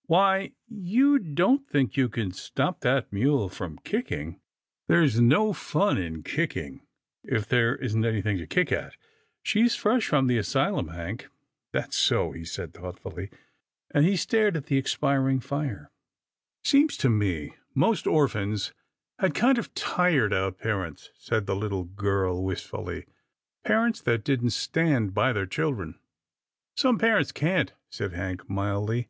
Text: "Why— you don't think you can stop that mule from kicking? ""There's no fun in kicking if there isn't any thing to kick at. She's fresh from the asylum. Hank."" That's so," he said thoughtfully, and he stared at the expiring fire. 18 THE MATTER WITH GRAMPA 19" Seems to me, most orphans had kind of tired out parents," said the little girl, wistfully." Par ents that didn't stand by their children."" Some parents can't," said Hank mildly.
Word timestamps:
"Why— 0.06 0.52
you 0.90 1.18
don't 1.18 1.68
think 1.68 1.98
you 1.98 2.08
can 2.08 2.30
stop 2.32 2.80
that 2.80 3.12
mule 3.12 3.50
from 3.50 3.76
kicking? 3.84 4.40
""There's 4.88 5.20
no 5.20 5.52
fun 5.52 5.98
in 5.98 6.22
kicking 6.22 6.86
if 7.24 7.46
there 7.46 7.76
isn't 7.76 8.02
any 8.02 8.22
thing 8.22 8.38
to 8.38 8.46
kick 8.46 8.72
at. 8.72 8.94
She's 9.42 9.76
fresh 9.76 10.08
from 10.08 10.28
the 10.28 10.38
asylum. 10.38 10.88
Hank."" 10.88 11.28
That's 11.74 11.94
so," 11.98 12.32
he 12.32 12.42
said 12.42 12.72
thoughtfully, 12.72 13.28
and 13.90 14.06
he 14.06 14.16
stared 14.16 14.56
at 14.56 14.64
the 14.64 14.78
expiring 14.78 15.40
fire. 15.40 15.90
18 15.90 15.90
THE 15.90 15.90
MATTER 15.90 15.92
WITH 15.92 16.70
GRAMPA 16.70 16.78
19" 16.78 16.88
Seems 16.88 16.96
to 16.96 17.10
me, 17.50 17.56
most 17.74 18.06
orphans 18.06 18.72
had 19.18 19.34
kind 19.34 19.58
of 19.58 19.74
tired 19.74 20.32
out 20.32 20.56
parents," 20.56 21.10
said 21.18 21.44
the 21.44 21.54
little 21.54 21.84
girl, 21.84 22.42
wistfully." 22.42 23.04
Par 23.66 23.84
ents 23.86 24.00
that 24.00 24.24
didn't 24.24 24.54
stand 24.54 25.12
by 25.12 25.34
their 25.34 25.44
children."" 25.44 25.98
Some 26.78 26.96
parents 26.96 27.30
can't," 27.30 27.74
said 27.90 28.14
Hank 28.14 28.48
mildly. 28.48 29.08